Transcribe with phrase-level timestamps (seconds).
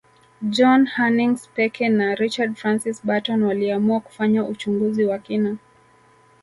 [0.49, 5.57] John Hanning Speke na Richard Francis Burton waliamua kufanya uchunguzi wa kina